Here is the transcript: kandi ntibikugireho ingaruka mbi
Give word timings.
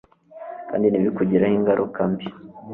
kandi 0.69 0.85
ntibikugireho 0.87 1.55
ingaruka 1.59 1.99
mbi 2.11 2.27